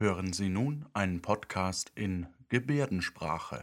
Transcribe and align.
Hören 0.00 0.32
Sie 0.32 0.48
nun 0.48 0.86
einen 0.92 1.22
Podcast 1.22 1.92
in 1.94 2.26
Gebärdensprache. 2.48 3.62